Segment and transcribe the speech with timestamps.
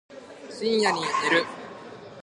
[0.49, 1.45] 深夜に寝る